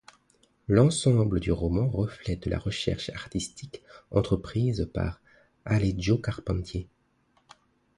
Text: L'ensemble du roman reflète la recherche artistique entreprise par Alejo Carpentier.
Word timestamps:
L'ensemble 0.67 1.39
du 1.39 1.51
roman 1.51 1.87
reflète 1.87 2.47
la 2.47 2.57
recherche 2.57 3.11
artistique 3.11 3.83
entreprise 4.09 4.89
par 4.91 5.21
Alejo 5.63 6.17
Carpentier. 6.17 6.89